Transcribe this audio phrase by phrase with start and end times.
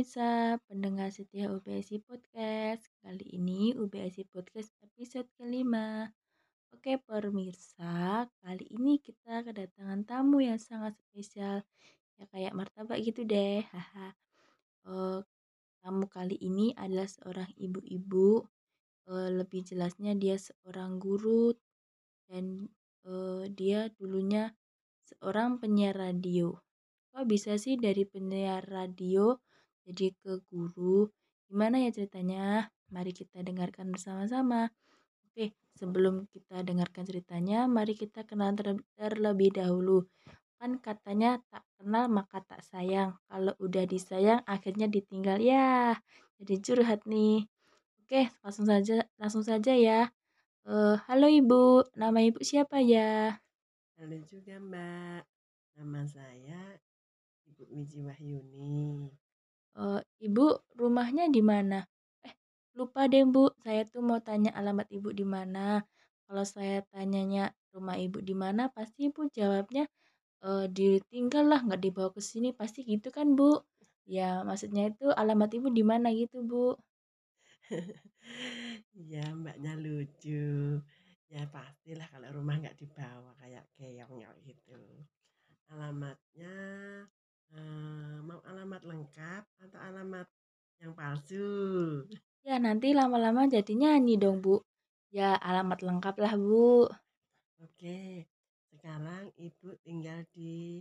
[0.00, 2.88] pemirsa, pendengar setia UBSI Podcast.
[3.04, 6.08] Kali ini UBSI Podcast episode kelima.
[6.72, 11.60] Oke pemirsa, kali ini kita kedatangan tamu yang sangat spesial.
[12.16, 13.60] Ya kayak martabak gitu deh.
[13.60, 14.16] Haha.
[14.88, 15.20] Uh,
[15.84, 18.40] tamu kali ini adalah seorang ibu-ibu.
[19.04, 21.52] Uh, lebih jelasnya dia seorang guru
[22.24, 22.72] dan
[23.04, 24.48] uh, dia dulunya
[25.04, 26.56] seorang penyiar radio.
[27.12, 29.36] Kok bisa sih dari penyiar radio
[29.90, 31.10] jadi ke guru?
[31.50, 32.70] Gimana ya ceritanya?
[32.94, 34.70] Mari kita dengarkan bersama-sama.
[35.26, 40.06] Oke, sebelum kita dengarkan ceritanya, mari kita kenal ter terlebih dahulu.
[40.62, 43.18] Kan katanya tak kenal maka tak sayang.
[43.26, 45.98] Kalau udah disayang akhirnya ditinggal ya.
[46.38, 47.50] Jadi curhat nih.
[48.06, 50.14] Oke, langsung saja langsung saja ya.
[50.62, 53.42] Uh, halo Ibu, nama Ibu siapa ya?
[53.98, 55.22] Halo juga Mbak,
[55.82, 56.78] nama saya
[57.50, 59.10] Ibu Wiji Wahyuni.
[59.78, 61.86] Uh, Ibu rumahnya di mana?
[62.26, 62.34] Eh,
[62.74, 65.82] lupa deh Bu, saya tuh mau tanya alamat Ibu di mana.
[66.26, 69.86] Kalau saya tanyanya rumah Ibu di mana, pasti Ibu jawabnya
[70.42, 73.62] uh, ditinggal lah, nggak dibawa ke sini, pasti gitu kan Bu?
[74.10, 76.74] Ya, maksudnya itu alamat Ibu di mana gitu Bu?
[79.12, 80.82] ya mbaknya lucu.
[81.30, 84.82] Ya pastilah kalau rumah nggak dibawa kayak keong gitu.
[85.70, 86.54] Alamatnya
[87.50, 90.26] Eh, mau alamat lengkap atau alamat
[90.78, 92.06] yang palsu?
[92.46, 94.62] Ya, nanti lama-lama jadi nyanyi dong, Bu.
[95.10, 96.86] Ya, alamat lengkap lah, Bu.
[97.60, 98.30] Oke,
[98.70, 100.80] sekarang Ibu tinggal di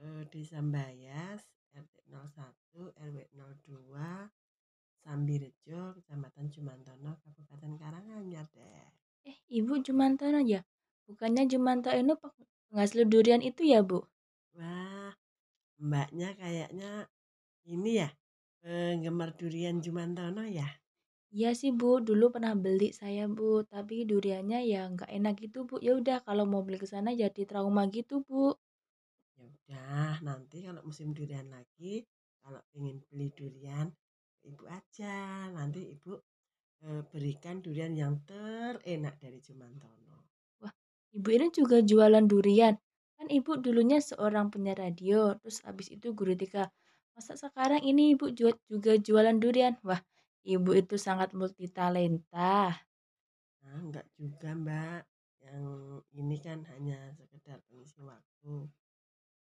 [0.00, 1.44] uh, Desa Mbayas,
[1.76, 8.88] RT 01, RW 02, Sambirejo, Kecamatan Jumantono, Kabupaten Karanganyar deh.
[9.28, 10.64] Eh, Ibu Jumantono ya?
[11.06, 12.16] Bukannya Jumantono
[12.72, 14.02] penghasil durian itu ya, Bu?
[15.86, 16.90] Mbaknya kayaknya
[17.74, 18.08] ini ya
[18.62, 20.68] penggemar durian Jumantono ya
[21.36, 25.74] Iya sih Bu, dulu pernah beli saya Bu, tapi duriannya ya nggak enak gitu Bu.
[25.86, 28.44] Ya udah kalau mau beli ke sana jadi trauma gitu Bu.
[29.38, 31.94] Ya udah, nanti kalau musim durian lagi,
[32.42, 33.86] kalau ingin beli durian,
[34.48, 35.16] ibu aja.
[35.56, 36.12] Nanti ibu
[36.86, 40.18] e, berikan durian yang terenak dari Jumantono.
[40.62, 40.74] Wah,
[41.16, 42.74] ibu ini juga jualan durian.
[43.28, 46.64] Kan ibu dulunya seorang penyiar radio, terus abis itu guru TK.
[47.12, 49.76] Masa sekarang ini ibu juga jualan durian?
[49.84, 50.00] Wah,
[50.48, 52.72] ibu itu sangat multi talenta.
[53.60, 55.04] Nah, enggak juga mbak.
[55.44, 55.64] Yang
[56.16, 58.64] ini kan hanya sekedar pengisi waktu.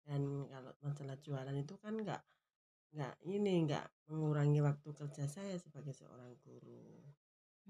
[0.03, 2.27] Dan kalau masalah jualan itu kan enggak
[2.91, 6.99] enggak ini enggak mengurangi waktu kerja saya sebagai seorang guru.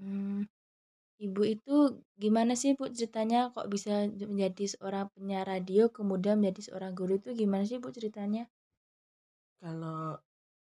[0.01, 0.49] Hmm,
[1.19, 6.95] Ibu itu gimana sih Bu ceritanya kok bisa menjadi seorang penyiar radio kemudian menjadi seorang
[6.95, 8.47] guru itu gimana sih Bu ceritanya?
[9.59, 10.15] Kalau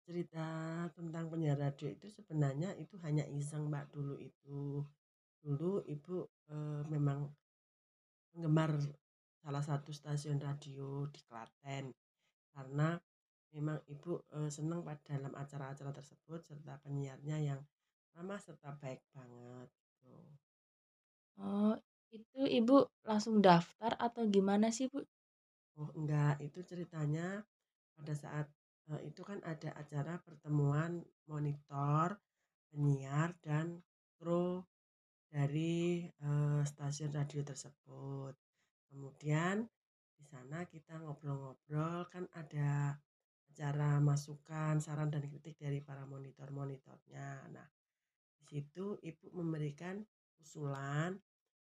[0.04, 0.44] cerita
[0.92, 4.84] tentang penyiar radio itu sebenarnya itu hanya iseng Mbak dulu itu.
[5.40, 6.16] Dulu Ibu
[6.52, 6.56] e,
[6.92, 7.24] memang
[8.36, 8.76] penggemar
[9.40, 11.88] salah satu stasiun radio di Klaten
[12.52, 13.00] karena
[13.56, 17.60] memang Ibu e, senang pada dalam acara-acara tersebut serta penyiarnya yang
[18.12, 19.72] ramah serta baik banget
[20.04, 20.16] gitu.
[21.40, 21.74] Oh,
[22.12, 25.02] itu Ibu langsung daftar atau gimana sih, Bu?
[25.80, 27.42] Oh, enggak, itu ceritanya
[27.96, 28.46] pada saat
[28.92, 32.14] uh, itu kan ada acara pertemuan monitor,
[32.70, 33.82] penyiar dan
[34.14, 34.62] kru
[35.26, 38.38] dari uh, stasiun radio tersebut.
[38.86, 39.66] Kemudian
[40.14, 42.94] di sana kita ngobrol-ngobrol kan ada
[43.50, 47.50] acara masukan, saran dan kritik dari para monitor-monitornya.
[47.50, 47.66] Nah,
[48.54, 49.98] di situ Ibu memberikan
[50.38, 51.18] usulan.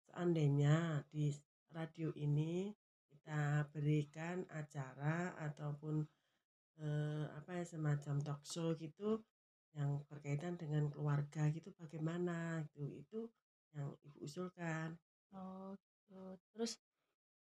[0.07, 1.27] Seandainya di
[1.75, 2.71] radio ini
[3.11, 6.07] kita berikan acara ataupun
[6.79, 9.19] eh, apa ya semacam talk show gitu
[9.75, 13.19] yang berkaitan dengan keluarga gitu bagaimana gitu itu
[13.75, 14.95] yang ibu usulkan.
[15.35, 16.39] Oh gitu.
[16.55, 16.79] terus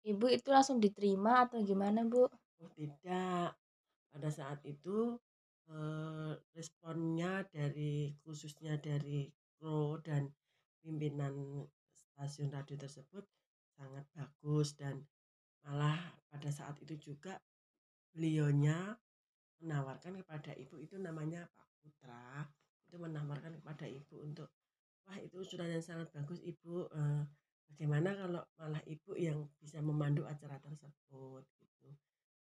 [0.06, 2.30] ibu itu langsung diterima atau gimana bu?
[2.62, 3.58] Oh tidak.
[4.14, 5.18] Pada saat itu
[6.54, 10.30] responnya dari khususnya dari kru dan
[10.84, 13.24] pimpinan stasiun radio tersebut
[13.74, 15.02] sangat bagus dan
[15.64, 17.40] malah pada saat itu juga
[18.14, 19.00] beliaunya
[19.64, 22.46] menawarkan kepada ibu itu namanya Pak Putra
[22.86, 24.52] itu menawarkan kepada ibu untuk
[25.08, 27.24] wah itu usulan yang sangat bagus ibu eh,
[27.72, 31.90] bagaimana kalau malah ibu yang bisa memandu acara tersebut gitu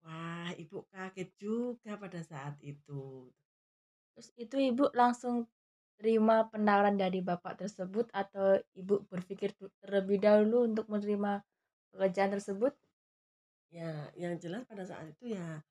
[0.04, 3.02] wah ibu kaget juga pada saat itu
[4.14, 5.36] terus itu ibu langsung
[6.00, 8.48] terima penawaran dari bapak tersebut atau
[8.82, 9.50] ibu berpikir
[9.82, 11.32] terlebih dahulu untuk menerima
[11.94, 12.74] pekerjaan tersebut?
[13.74, 15.64] Ya, yang jelas pada saat itu ya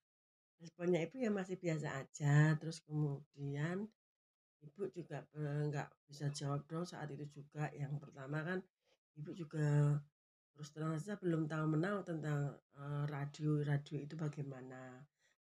[0.63, 3.89] Responnya Ibu ya masih biasa aja, terus kemudian
[4.63, 7.69] Ibu juga, eee, nggak bisa jawab dong saat itu juga.
[7.75, 8.59] Yang pertama kan
[9.19, 9.67] Ibu juga
[10.55, 12.41] terus terang saja belum tahu menau tentang,
[12.79, 15.03] eee, radio radio itu bagaimana.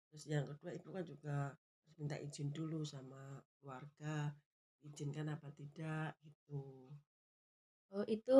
[0.10, 1.36] Terus yang kedua Ibu kan juga
[1.82, 4.34] harus minta izin dulu sama keluarga,
[4.86, 6.62] izinkan apa tidak, gitu.
[7.94, 8.32] Oh itu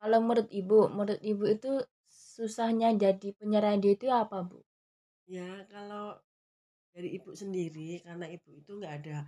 [0.00, 1.72] kalau menurut Ibu menurut Ibu itu
[2.10, 4.64] susahnya jadi penyiar radio itu apa, Bu?
[5.26, 6.22] Ya kalau
[6.94, 9.18] dari Ibu sendiri, karena Ibu itu nggak ada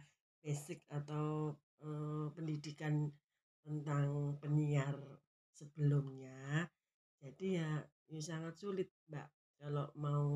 [0.44, 3.10] basic atau, eee, pendidikan
[3.66, 4.94] tentang penyiar
[5.60, 6.40] sebelumnya,
[7.22, 7.70] jadi ya
[8.12, 9.28] ya sangat sulit, Mbak,
[9.60, 10.26] kalau mau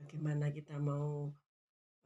[0.00, 1.08] bagaimana kita mau,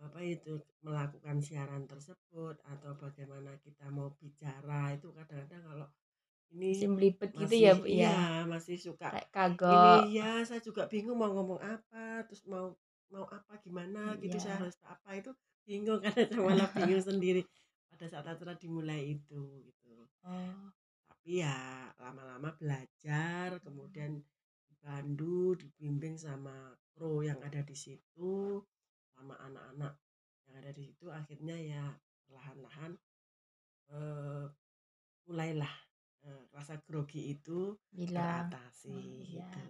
[0.07, 0.55] apa itu,
[0.87, 5.87] melakukan siaran tersebut atau bagaimana kita mau bicara itu kadang-kadang kalau
[6.55, 8.13] ini Masih belibet gitu ya, Bu, ya?
[8.15, 9.29] iya, masih suka Kayak
[9.75, 10.01] ini kagok.
[10.17, 12.67] ya saya juga bingung mau ngomong apa, terus mau
[13.13, 14.63] mau apa, gimana gitu, saya Iya.
[14.65, 15.31] harus apa, itu
[15.69, 17.43] bingung kadang saya malah bingung sendiri
[17.93, 19.93] pada saat acara dimulai itu, gitu.
[20.25, 20.71] Oh,
[21.29, 24.17] Tapi ya lama-lama belajar, kemudian
[24.65, 28.65] dipandu, dibimbing sama kru yang ada di situ,
[29.13, 29.93] sama anak-anak
[30.49, 31.85] yang ada di situ, akhirnya ya
[32.25, 32.97] perlahan-lahan
[33.93, 34.45] eh,
[35.29, 35.75] mulailah
[36.33, 38.49] eh, rasa grogi itu hilang.
[38.49, 39.29] teratasi Oh, iya.
[39.29, 39.61] gitu.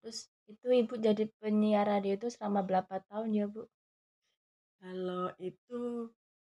[0.00, 0.18] Terus
[0.48, 3.68] itu Ibu jadi penyiar radio itu selama berapa tahun ya, Bu?
[4.80, 6.08] Kalau itu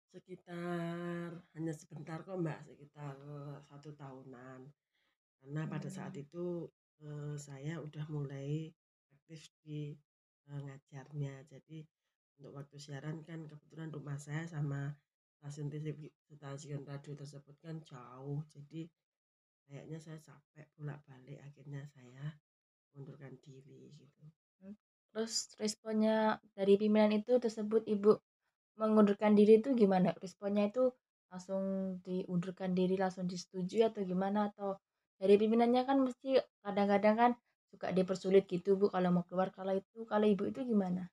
[0.09, 3.15] sekitar hanya sebentar kok Mbak, sekitar
[3.69, 4.65] satu tahunan.
[5.39, 6.45] Karena pada saat Mmm, itu
[7.05, 8.73] eh, saya udah mulai
[9.13, 9.93] aktif di
[10.49, 11.45] eh, ngajarnya.
[11.47, 11.85] Jadi
[12.41, 14.91] untuk waktu siaran kan kebetulan rumah saya sama
[15.39, 18.41] stasiun TV, stasiun radio tersebut kan jauh.
[18.49, 18.89] Jadi
[19.69, 21.39] kayaknya saya capek bolak-balik.
[21.45, 22.33] Akhirnya saya
[22.97, 24.23] mundurkan diri gitu.
[24.65, 24.75] mmm.
[25.09, 28.13] Terus responnya dari pimpinan itu tersebut Ibu
[28.81, 30.15] mengundurkan diri itu gimana?
[30.23, 30.83] Responnya itu
[31.31, 31.63] langsung
[32.05, 34.39] diundurkan diri, langsung disetujui atau gimana?
[34.53, 34.79] Atau
[35.19, 37.31] dari pimpinannya kan mesti kadang-kadang kan
[37.69, 39.49] suka dipersulit gitu, Bu, kalau mau keluar.
[39.57, 41.03] Kalau itu kalau Ibu itu gimana?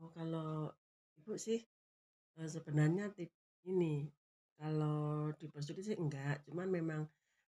[0.00, 0.72] Oh kalau
[1.20, 1.60] ibu sih
[2.40, 3.30] eh, sebenarnya tip
[3.68, 4.08] ini
[4.60, 7.02] kalau dipersulit sih enggak, cuman memang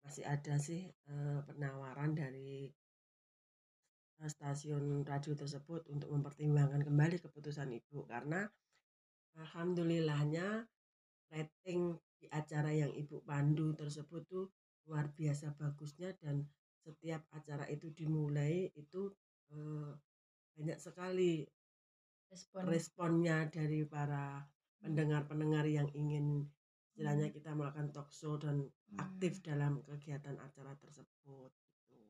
[0.05, 2.67] masih ada sih eh, penawaran dari
[4.23, 8.41] eh, stasiun radio tersebut untuk mempertimbangkan kembali keputusan ibu karena
[9.39, 10.67] alhamdulillahnya
[11.33, 14.47] rating di acara yang ibu pandu tersebut tuh
[14.87, 16.45] luar biasa bagusnya dan
[16.83, 19.11] setiap acara itu dimulai itu
[19.55, 19.91] eh,
[20.59, 21.47] banyak sekali
[22.33, 24.41] Respon responnya dari para
[24.81, 26.49] pendengar-pendengar yang ingin
[26.89, 29.45] istilahnya mmm, kita melakukan talk show dan aktif mmm.
[29.45, 32.01] dalam kegiatan acara tersebut gitu.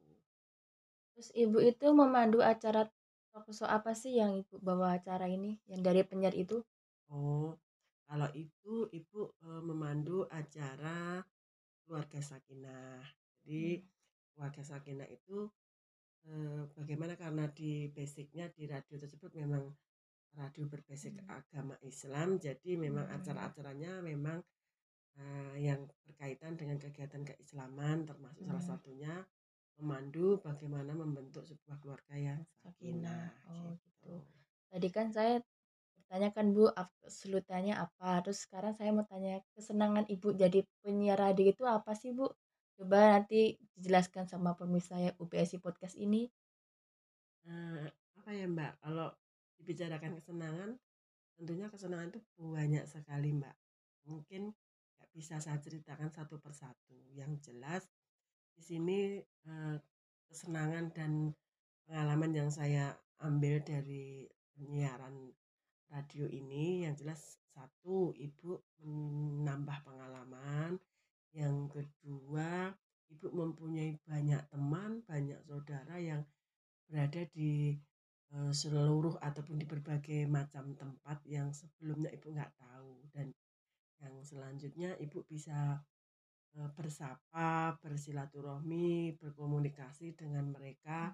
[1.19, 2.87] Terus Ibu itu memandu acara
[3.35, 6.63] talkshow apa sih yang Ibu bawa acara ini, yang dari penyiar itu?
[7.14, 7.50] Oh,
[8.09, 11.00] kalau itu ibu eh, memandu acara
[11.85, 13.03] keluarga Sakinah.
[13.44, 13.82] Jadi Mmm,
[14.35, 15.38] keluarga Sakinah itu
[16.31, 19.64] eh, bagaimana karena di basicnya di radio tersebut memang
[20.41, 24.38] radio berbasis mmm, agama Islam, jadi memang mmm, acara-acaranya memang
[25.20, 28.70] Eee, yang berkaitan dengan kegiatan keislaman termasuk salah mmm.
[28.70, 29.15] satunya
[29.81, 34.13] memandu bagaimana membentuk sebuah keluarga yang Sakinah, sakinah oh gitu.
[34.13, 34.15] gitu.
[34.72, 35.34] Tadi kan saya
[36.13, 41.49] bertanyakan Bu, ap kesulitannya apa, terus sekarang saya mau tanya kesenangan Ibu jadi penyiar radio
[41.49, 42.29] itu apa sih Bu?
[42.77, 46.29] Coba nanti dijelaskan sama pemirsa ya UPSI Podcast ini.
[48.21, 49.09] Apa ya Mbak, kalau
[49.57, 50.77] dibicarakan kesenangan,
[51.41, 53.57] tentunya kesenangan itu banyak sekali Mbak.
[54.13, 54.53] Mungkin
[55.01, 57.09] nggak bisa saya ceritakan satu persatu.
[57.17, 57.89] Yang jelas
[58.53, 59.17] di sini,
[60.29, 61.33] kesenangan dan
[61.89, 62.93] pengalaman yang saya
[63.25, 65.33] ambil dari penyiaran
[65.93, 70.81] radio ini yang jelas satu ibu menambah pengalaman
[71.37, 72.72] yang kedua
[73.13, 76.25] ibu mempunyai banyak teman banyak saudara yang
[76.89, 77.77] berada di
[78.32, 83.05] seluruh ataupun di berbagai macam tempat yang sebelumnya ibu nggak tahu.
[83.13, 83.29] Dan
[84.01, 85.84] yang selanjutnya ibu bisa
[86.72, 91.13] bersapa bersilaturahmi berkomunikasi dengan mereka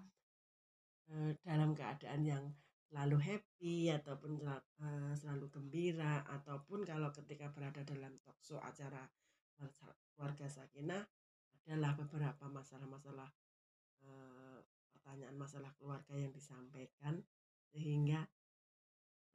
[1.08, 2.44] Eee, dalam keadaan yang
[2.88, 4.32] selalu happy ataupun
[4.80, 9.04] eee, selalu gembira ataupun kalau ketika berada dalam talkshow acara
[10.16, 11.02] keluarga sakinah
[11.64, 13.28] adalah beberapa masalah-masalah,
[14.04, 14.58] eee,
[14.94, 17.20] pertanyaan masalah keluarga yang disampaikan
[17.68, 18.24] sehingga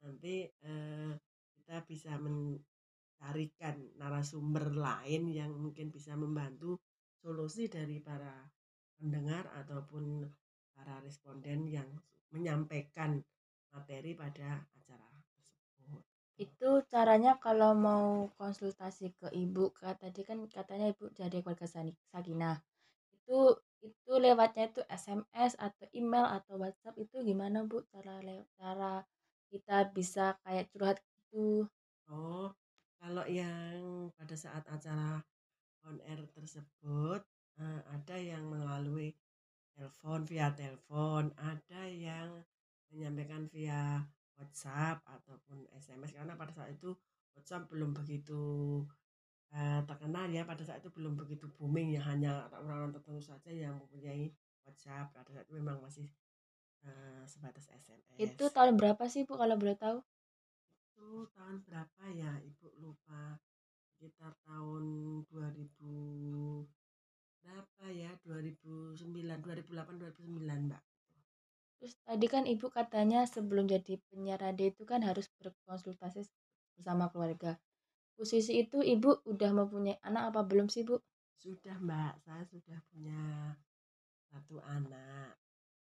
[0.02, 1.12] nanti, eee,
[1.56, 6.76] kita bisa mencarikan narasumber lain yang mungkin bisa membantu
[7.22, 8.50] solusi dari para
[8.98, 10.26] pendengar ataupun
[10.74, 11.88] para responden yang
[12.34, 13.22] menyampaikan
[13.74, 16.02] materi pada acara tersebut.
[16.38, 18.06] Itu caranya kalau mau
[18.40, 21.66] konsultasi ke ibu, kak tadi kan katanya ibu jadi keluarga
[22.12, 22.56] sakinah.
[23.14, 23.38] Itu
[23.84, 28.14] itu lewatnya itu SMS atau email atau WhatsApp itu gimana bu cara
[28.56, 28.92] cara
[29.52, 31.68] kita bisa kayak curhat gitu?
[32.08, 32.48] Oh,
[33.02, 35.20] kalau yang pada saat acara
[35.84, 37.20] on air tersebut
[37.60, 39.12] eh, ada yang melalui
[39.76, 42.30] telepon via telepon, ada yang
[42.92, 44.02] menyampaikan via
[44.38, 46.90] WhatsApp ataupun SMS karena pada saat itu
[47.34, 48.42] WhatsApp belum begitu
[49.54, 50.42] eh, terkenal ya.
[50.46, 54.30] Pada saat itu belum begitu booming ya hanya orang-orang tertentu saja yang mempunyai
[54.66, 55.14] WhatsApp.
[55.14, 56.06] Pada saat itu memang masih
[56.86, 60.02] eh, sebatas SMS Itu tahun berapa sih bu kalau boleh tahu?
[60.94, 62.70] itu tahun berapa ya ibu?
[62.78, 63.38] Lupa.
[63.94, 64.82] Sekitar tahun
[65.26, 66.64] 2000
[67.42, 68.10] berapa ya?
[68.24, 68.94] 2009
[69.42, 70.82] 2008 2009 mbak
[71.78, 76.24] Terus tadi kan ibu katanya sebelum jadi penyiar radio itu kan harus berkonsultasi
[76.78, 77.58] bersama keluarga.
[78.14, 81.02] Posisi itu ibu udah mempunyai anak apa belum sih bu?
[81.44, 83.52] sudah mbak saya sudah punya
[84.32, 85.36] satu anak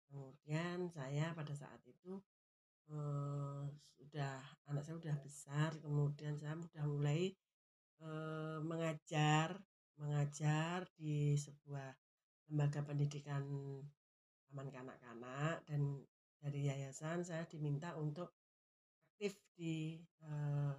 [0.10, 2.18] kemudian saya pada saat itu
[2.90, 3.62] eh,
[3.94, 7.30] sudah anak saya sudah besar kemudian saya sudah mulai
[8.02, 9.54] eh, mengajar
[10.02, 11.94] mengajar di sebuah
[12.50, 13.46] lembaga pendidikan
[14.50, 16.04] taman kanak-kanak dan
[16.40, 18.30] dari yayasan saya diminta untuk
[19.16, 20.78] aktif di eh,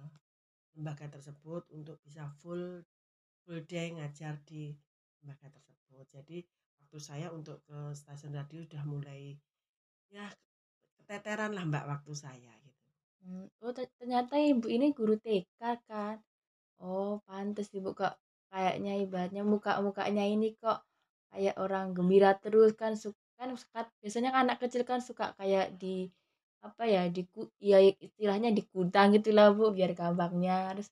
[0.77, 2.85] lembaga tersebut untuk bisa full
[3.43, 4.77] full day ngajar di
[5.19, 6.05] lembaga tersebut.
[6.13, 6.37] Jadi
[6.77, 9.33] waktu saya untuk ke stasiun radio sudah mulai
[10.13, 10.29] ya
[11.01, 12.85] keteteran lah mbak waktu saya gitu.
[13.25, 15.59] Hmm, oh ternyata ibu ini guru TK
[15.89, 16.21] kan?
[16.79, 18.15] Oh pantes ibu kok
[18.53, 20.85] kayaknya ibaratnya muka-mukanya ini kok
[21.33, 22.95] kayak orang gembira terus kan
[23.39, 26.09] kan suka, biasanya kan anak kecil kan suka kayak di
[26.65, 27.21] apa ya di
[27.61, 30.73] ya istilahnya dikutang gitu lah bu biar gampangnya.
[30.75, 30.89] Terus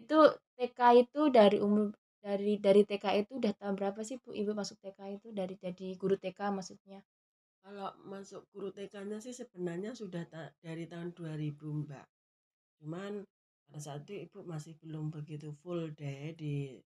[0.00, 0.18] itu
[0.56, 4.30] TK itu dari umur dari dari TK itu udah tahun berapa sih bu?
[4.36, 7.00] Ibu masuk TK itu dari jadi guru TK maksudnya.
[7.66, 12.06] Kalau masuk guru TK-nya sih sebenarnya sudah ta dari tahun 2000 mbak.
[12.78, 13.26] Cuman
[13.66, 16.78] pada saat itu ibu masih belum begitu full day di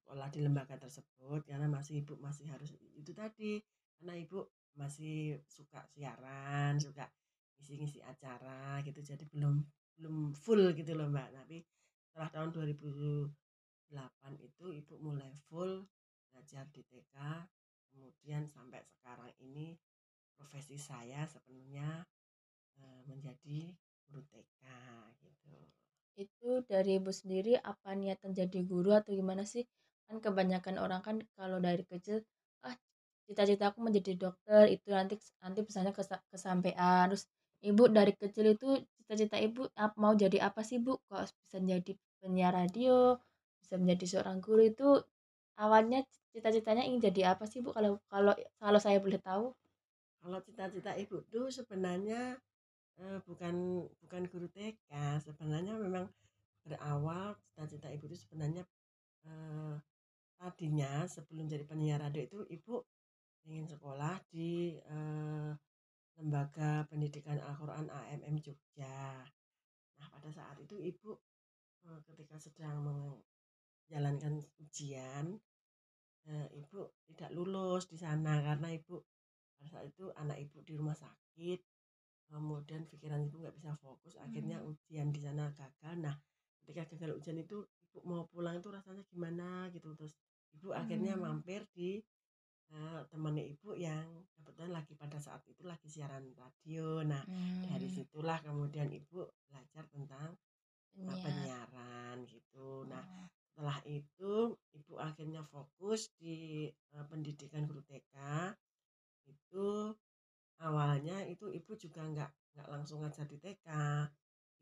[0.00, 3.60] sekolah di lembaga tersebut karena masih ibu masih harus itu tadi
[3.98, 4.46] karena ibu
[4.78, 7.10] masih suka siaran suka
[7.58, 9.58] ngisi-ngisi acara gitu jadi belum
[9.98, 11.34] belum full gitu loh mbak.
[11.34, 11.66] Tapi
[12.06, 13.34] setelah tahun 2008
[14.38, 15.82] itu ibu mulai full
[16.30, 17.18] belajar di TK
[17.90, 19.74] kemudian sampai sekarang ini
[20.38, 22.06] profesi saya sepenuhnya
[22.78, 23.74] eh, menjadi
[24.06, 24.64] guru TK
[25.26, 25.58] gitu.
[26.14, 29.66] Itu dari ibu sendiri apa niatan jadi guru atau gimana sih?
[30.06, 32.22] Kan kebanyakan orang kan kalau dari kecil
[33.28, 35.92] cita-cita aku menjadi dokter itu nanti nanti pesannya
[36.32, 37.12] kesampaian.
[37.12, 37.28] Terus
[37.60, 39.68] ibu dari kecil itu cita-cita ibu
[40.00, 40.96] mau jadi apa sih bu?
[41.12, 41.92] Kok bisa jadi
[42.24, 43.20] penyiar radio
[43.60, 44.88] bisa menjadi seorang guru itu
[45.60, 47.76] awalnya cita-citanya ingin jadi apa sih bu?
[47.76, 49.52] Kalau kalau kalau saya boleh tahu?
[50.24, 52.40] Kalau cita-cita ibu tuh sebenarnya
[52.98, 56.08] eh, bukan bukan guru TK sebenarnya memang
[56.64, 58.64] berawal cita-cita ibu itu sebenarnya
[59.28, 59.76] eh,
[60.38, 62.82] tadinya sebelum jadi penyiar radio itu ibu
[63.48, 65.50] ingin sekolah di eh,
[66.20, 69.24] lembaga pendidikan Al-Quran AMM Jogja
[69.98, 71.16] nah pada saat itu ibu
[71.88, 75.40] eh, ketika sedang menjalankan ujian
[76.28, 79.00] eh, ibu tidak lulus di sana karena ibu
[79.56, 81.60] pada saat itu anak ibu di rumah sakit
[82.28, 84.70] kemudian pikiran ibu nggak bisa fokus akhirnya Hmm.
[84.76, 86.14] ujian di sana gagal nah
[86.60, 90.12] ketika gagal ujian itu ibu mau pulang itu rasanya gimana gitu terus
[90.52, 91.24] ibu akhirnya Hmm.
[91.24, 92.04] mampir di
[92.74, 94.04] uh, temannya ibu yang
[94.36, 97.22] kebetulan lagi pada saat itu lagi siaran radio nah
[97.68, 97.96] dari Hmm.
[97.96, 100.34] situlah kemudian ibu belajar tentang
[100.98, 101.22] uh, Penyiar.
[101.24, 103.26] penyiaran gitu nah Oh.
[103.58, 104.32] setelah itu
[104.72, 108.14] ibu akhirnya fokus di uh, pendidikan guru TK
[109.26, 109.94] itu
[110.58, 113.68] awalnya itu ibu juga nggak nggak langsung ngajar di TK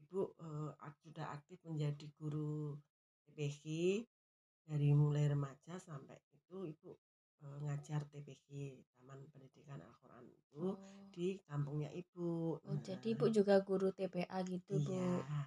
[0.04, 0.70] ibu eh,
[1.02, 2.76] sudah aktif menjadi guru
[3.26, 3.64] TPG
[4.68, 6.92] dari mulai remaja sampai itu ibu
[7.42, 8.48] eh, ngajar TPG
[8.94, 10.76] Taman Pendidikan Al-Quran itu Oh.
[11.12, 14.92] di kampungnya ibu Oh, Nah, jadi ibu juga guru TPA gitu, Bu.
[14.92, 15.46] iya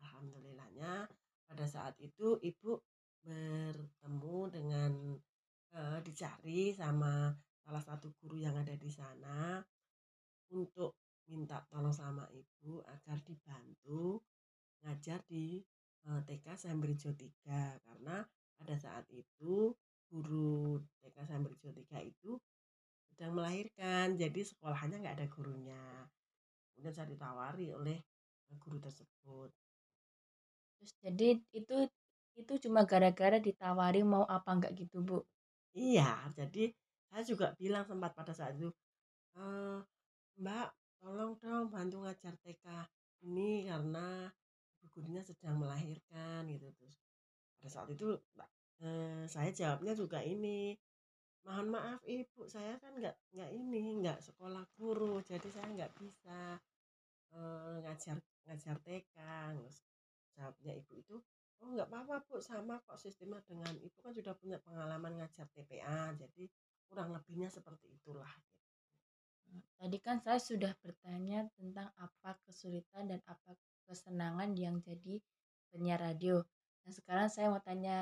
[0.00, 1.08] alhamdulillahnya
[1.46, 2.80] pada saat itu ibu
[3.20, 4.92] bertemu dengan
[5.70, 7.30] eh, dicari sama
[7.62, 9.60] salah satu guru yang ada di sana
[10.50, 10.98] untuk
[11.30, 14.18] minta tolong sama ibu agar dibantu
[14.82, 15.60] ngajar di
[16.08, 18.24] eh, TK Sambirjo 3 karena
[18.56, 19.70] pada saat itu
[20.10, 22.30] guru TK Sambirjo 3 itu
[23.12, 25.82] sedang melahirkan jadi sekolahnya nggak ada gurunya
[26.74, 27.98] kemudian saya ditawari oleh,
[28.62, 29.50] guru tersebut.
[30.80, 31.76] Terus jadi itu
[32.40, 35.20] itu cuma gara-gara ditawari mau apa enggak gitu, Bu?
[35.76, 36.72] Iya, jadi
[37.12, 38.72] saya juga bilang sempat pada saat itu,
[39.38, 39.78] eee,
[40.42, 40.68] "Mbak,
[41.02, 42.66] tolong dong bantu ngajar TK
[43.26, 44.30] ini karena
[44.80, 46.68] ibu gurunya sedang melahirkan," gitu.
[46.78, 46.96] Terus
[47.58, 48.50] pada saat itu, Mbak,
[48.84, 50.60] eee, saya jawabnya juga ini,
[51.46, 56.40] "Mohon maaf Ibu, saya kan nggak nggak ini, nggak sekolah guru, jadi saya nggak bisa,
[57.34, 59.16] eee, ngajar ngajar TK."
[60.36, 61.16] Jawabnya ibu itu,
[61.62, 66.00] "Oh nggak apa-apa Bu, sama kok sistemnya dengan Ibu kan sudah punya pengalaman ngajar TPA,
[66.22, 66.44] jadi
[66.88, 68.32] kurang lebihnya seperti itulah."
[69.50, 69.68] Gitu.
[69.80, 73.50] Tadi kan saya sudah bertanya tentang apa kesulitan dan apa
[73.88, 75.14] kesenangan yang jadi
[75.70, 76.36] penyiar radio.
[76.86, 77.96] Nah sekarang saya mau tanya,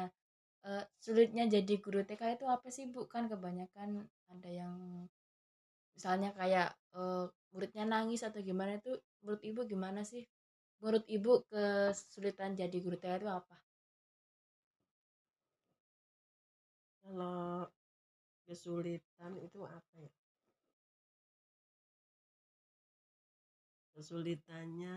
[0.69, 3.01] eee, sulitnya jadi guru TK itu apa sih, Bu?
[3.15, 3.91] Kan kebanyakan
[4.33, 4.75] ada yang
[5.97, 10.23] misalnya kayak, eee, muridnya nangis atau gimana itu menurut Ibu gimana sih?
[10.81, 13.57] Menurut Ibu kesulitan jadi guru TK itu apa?
[17.03, 17.67] Kalau
[18.47, 20.13] kesulitan itu apa ya?
[23.95, 24.95] Kesulitannya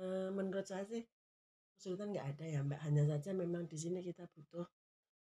[0.00, 1.02] eee, menurut saya sih
[1.82, 4.62] kesulitan nggak ada ya, Mbak, hanya saja memang di sini kita butuh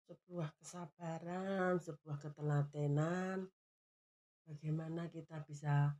[0.05, 3.49] sebuah kesabaran, sebuah ketelatenan,
[4.45, 5.97] bagaimana kita bisa,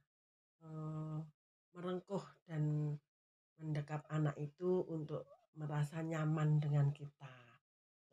[0.61, 1.17] eee,
[1.73, 2.93] merengkuh dan
[3.57, 5.25] mendekap anak itu untuk
[5.57, 7.33] merasa nyaman dengan kita.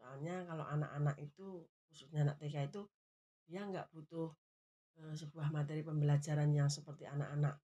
[0.00, 2.88] Soalnya kalau anak-anak itu, khususnya anak TK itu,
[3.44, 4.32] dia nggak butuh,
[4.97, 7.61] eee, sebuah materi pembelajaran yang seperti anak-anak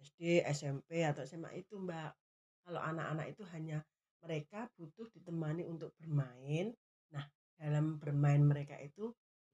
[0.00, 2.16] SD, SMP, atau SMA itu, Mbak.
[2.64, 3.84] Kalau anak-anak itu hanya
[4.22, 6.72] mereka butuh ditemani untuk bermain.
[7.12, 7.24] Nah,
[7.56, 9.12] dalam bermain mereka itu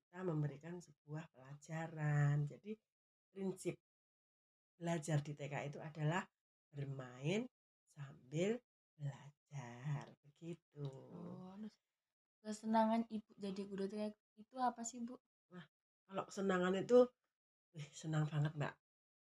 [0.08, 2.46] kita memberikan sebuah pelajaran.
[2.50, 2.76] Jadi
[3.32, 3.74] prinsip
[4.76, 6.26] belajar di TK itu adalah
[6.74, 7.46] bermain
[7.94, 8.58] sambil
[8.98, 10.90] belajar, begitu.
[11.14, 11.54] Oh,
[12.42, 14.10] terus kesenangan Ibu jadi guru TK
[14.42, 15.14] itu apa sih, Bu?
[15.54, 15.64] Nah,
[16.10, 17.06] kalau kesenangan itu,
[17.76, 18.74] wih senang banget, Mbak.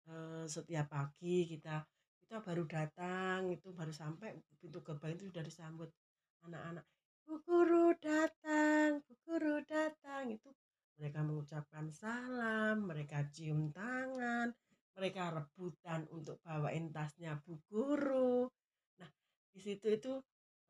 [0.06, 1.86] Eee, setiap pagi kita
[2.26, 5.90] kita baru datang, itu baru sampai pintu gerbang itu sudah disambut
[6.42, 6.82] anak-anak,
[7.22, 10.50] "Bu guru datang Bu guru datang." Itu
[10.98, 14.50] mereka mengucapkan salam, mereka cium tangan,
[14.98, 18.50] mereka rebutan untuk bawain tasnya Bu guru.
[18.98, 19.10] Nah,
[19.54, 20.12] di situ itu,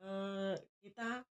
[0.05, 1.25] eee, kita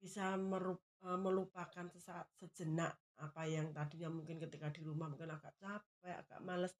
[0.00, 5.54] bisa merup eee, melupakan sesaat sejenak apa yang tadinya mungkin ketika di rumah mungkin agak
[5.58, 6.72] capek, agak males,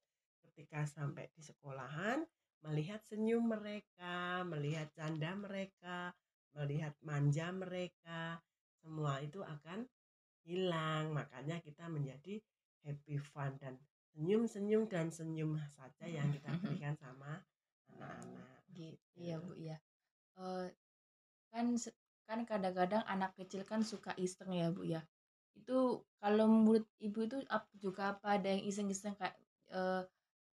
[0.43, 2.23] ketika sampai di sekolahan,
[2.65, 6.11] melihat senyum mereka, melihat canda mereka,
[6.57, 8.41] melihat manja mereka,
[8.81, 9.87] semua itu akan
[10.47, 11.11] hilang.
[11.15, 12.41] Makanya kita menjadi
[12.85, 13.75] happy fun dan
[14.15, 17.39] senyum-senyum dan senyum saja yang kita berikan sama
[17.95, 18.47] anak-anak.
[18.75, 19.77] Gitu ya, Bu, ya.
[20.39, 20.73] Eee,
[21.53, 21.67] kan
[22.29, 25.01] kan kadang-kadang anak kecil kan suka iseng ya, Bu, ya.
[25.57, 27.37] Itu kalau menurut Ibu itu
[27.79, 29.35] juga apa ada yang iseng-iseng kayak,
[29.73, 30.01] eee,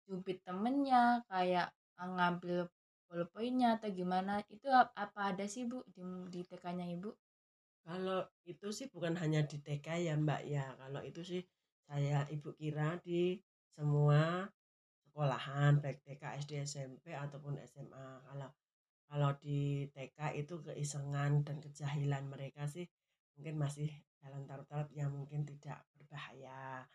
[0.06, 2.56] cubit temennya, kayak, eee, ngambil
[3.08, 6.02] bolpoinnya atau gimana, itu ap apa ada sih, Bu, di
[6.32, 7.10] di TK-nya Ibu?
[7.86, 10.64] Kalau itu sih bukan hanya di TK ya, Mbak, ya.
[10.80, 11.42] Kalau itu sih
[11.88, 13.36] saya Ibu kira di
[13.76, 14.48] semua
[15.04, 18.06] sekolahan, baik TK, SD, SMP, ataupun SMA.
[18.28, 18.50] Kalau
[19.10, 22.86] kalau di TK itu keisengan dan kejahilan mereka sih
[23.36, 23.88] mungkin masih
[24.22, 26.88] dalam taraf-taraf yang mungkin tidak berbahaya.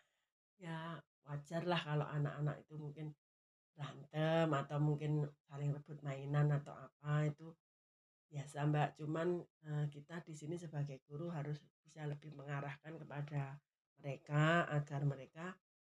[0.60, 3.06] Ya wajarlah kalau anak-anak itu mungkin
[3.74, 7.48] berantem atau mungkin saling rebut mainan atau apa itu
[8.30, 8.88] biasa Mbak.
[8.98, 9.28] Cuman
[9.66, 13.58] eh, kita di sini sebagai guru harus bisa lebih mengarahkan kepada
[14.00, 15.46] mereka agar mereka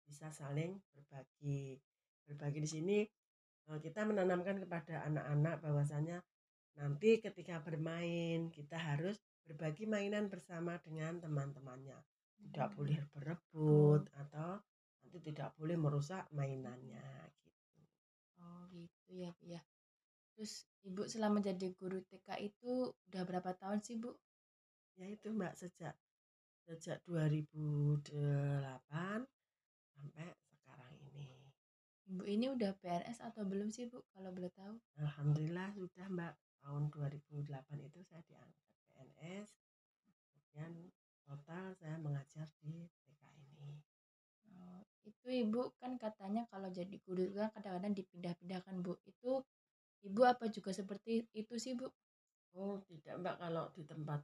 [0.08, 1.78] bisa saling berbagi.
[2.28, 2.98] Berbagi di sini
[3.70, 6.18] eh, kita menanamkan kepada anak-anak bahwasanya
[6.80, 12.00] nanti ketika bermain kita harus berbagi mainan bersama dengan teman-temannya.
[12.42, 14.58] Tidak Hmm, boleh berebut atau
[15.04, 17.04] nanti tidak boleh merusak mainannya
[18.72, 19.12] gitu.
[19.12, 19.62] ya, Bu, ya.
[20.36, 24.18] Terus Ibu selama jadi guru TK itu udah berapa tahun sih, Bu?
[24.98, 25.94] Ya itu Mbak sejak
[26.66, 28.10] sejak 2008
[29.94, 31.30] sampai sekarang ini.
[32.10, 34.74] Ibu ini udah PNS atau belum sih, Bu, kalau boleh tahu?
[34.98, 36.34] Alhamdulillah sudah Mbak
[36.66, 39.50] tahun 2008 itu saya diangkat PNS.
[40.34, 40.72] Kemudian
[41.30, 43.91] total saya mengajar di TK ini.
[45.02, 48.98] Itu Ibu kan katanya kalau jadi guru itu kan kadang-kadang dipindah-pindahkan, Bu.
[49.06, 49.42] Itu
[50.06, 51.90] Ibu apa juga seperti itu sih, Bu?
[52.58, 54.20] Oh tidak Mbak kalau di tempat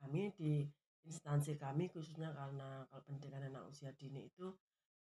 [0.00, 0.64] kami di
[1.04, 4.48] instansi kami khususnya karena kalau pendidikan anak usia dini itu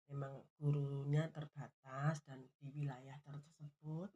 [0.08, 4.10] memang gurunya terbatas dan di wilayah tersebut,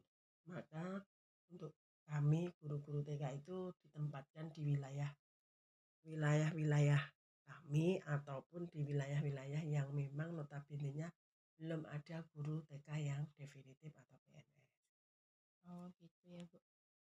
[0.47, 1.03] maka
[1.51, 1.75] untuk
[2.07, 5.11] kami guru-guru TK itu ditempatkan di wilayah
[6.07, 7.01] wilayah-wilayah
[7.45, 9.80] kami ataupun di wilayah-wilayah yang
[10.41, 11.13] notabene-nya
[11.61, 14.65] belum ada guru TK yang definitif atau PNS.
[15.69, 16.57] Oh gitu ya Bu.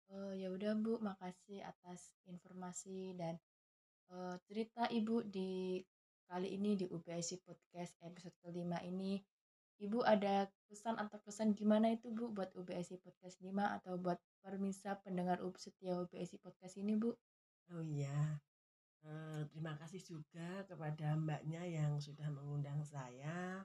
[0.06, 3.42] Uh, ya udah Bu, makasih atas informasi dan
[4.14, 5.82] uh, cerita Ibu di
[6.30, 9.18] kali ini di UPSI Podcast episode kelima ini.
[9.76, 14.96] Ibu ada pesan atau pesan gimana itu Bu buat UBSI Podcast 5 atau buat permisa
[15.04, 17.12] pendengar setia UBSI Podcast ini Bu?
[17.74, 18.40] Oh iya,
[19.52, 23.62] terima kasih juga kepada mbaknya yang sudah mengundang saya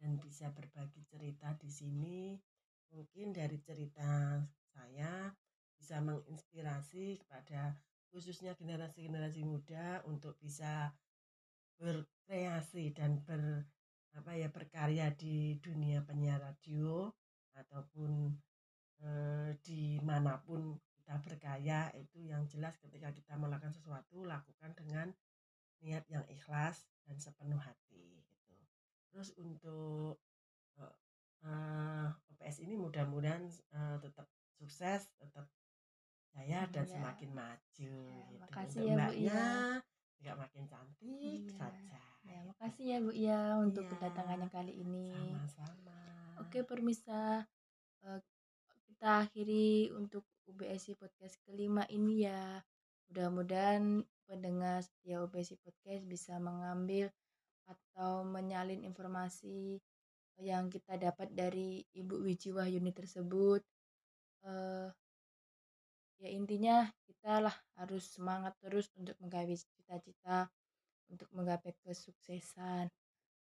[0.00, 2.20] dan bisa berbagi cerita di sini.
[2.90, 4.42] Mungkin dari cerita
[4.74, 5.30] saya
[5.78, 7.78] bisa menginspirasi kepada
[8.10, 10.90] khususnya generasi-generasi muda untuk bisa
[11.78, 13.64] berkreasi dan ber
[14.10, 17.06] apa ya berkarya di dunia penyiar radio
[17.54, 18.34] ataupun
[19.06, 20.74] eh, di mana pun
[21.10, 25.10] kita berkarya itu yang jelas ketika kita melakukan sesuatu lakukan dengan
[25.82, 28.54] niat yang ikhlas dan sepenuh hati gitu.
[29.10, 30.22] Terus untuk
[30.78, 30.94] uh,
[31.42, 33.42] uh, OPS ini mudah-mudahan
[33.74, 35.50] uh, tetap sukses, tetap
[36.30, 36.94] jaya dan ya.
[36.94, 37.98] semakin maju.
[38.06, 38.42] Ya, gitu.
[38.46, 39.50] Makasih untuk ya mbaknya, Bu ya.
[40.14, 41.58] Juga makin cantik iya.
[41.58, 41.98] saja.
[42.22, 45.10] Ya, makasih ya Bu ya untuk iya, kedatangannya kali ini.
[45.10, 45.98] Sama-sama.
[46.38, 47.50] Oke, permisa.
[48.06, 48.22] Uh,
[49.00, 52.60] kita akhiri untuk UBSI podcast kelima ini ya.
[53.08, 57.08] Mudah-mudahan pendengar setia UBSI podcast bisa mengambil
[57.64, 59.80] atau menyalin informasi
[60.36, 63.64] yang kita dapat dari Ibu Wiji Wahyuni tersebut.
[64.44, 64.92] Uh,
[66.20, 70.52] ya intinya kita lah harus semangat terus untuk menggapai cita-cita
[71.08, 72.92] untuk menggapai kesuksesan.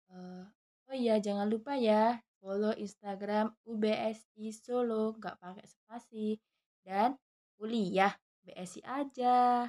[0.09, 0.49] Uh,
[0.89, 6.37] oh iya, jangan lupa ya follow Instagram UBSI Solo, nggak pakai spasi.
[6.85, 7.17] Dan
[7.57, 8.13] kuliah
[8.45, 9.65] BSI aja.